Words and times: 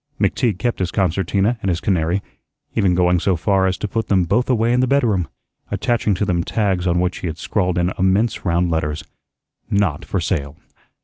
McTeague 0.19 0.57
kept 0.57 0.79
his 0.79 0.89
concertina 0.89 1.59
and 1.61 1.69
his 1.69 1.79
canary, 1.79 2.23
even 2.73 2.95
going 2.95 3.19
so 3.19 3.35
far 3.35 3.67
as 3.67 3.77
to 3.77 3.87
put 3.87 4.07
them 4.07 4.23
both 4.23 4.49
away 4.49 4.73
in 4.73 4.79
the 4.79 4.87
bedroom, 4.87 5.27
attaching 5.69 6.15
to 6.15 6.25
them 6.25 6.43
tags 6.43 6.87
on 6.87 6.99
which 6.99 7.19
he 7.19 7.27
had 7.27 7.37
scrawled 7.37 7.77
in 7.77 7.93
immense 7.99 8.43
round 8.43 8.71
letters, 8.71 9.03
"Not 9.69 10.03
for 10.03 10.19
Sale." 10.19 10.57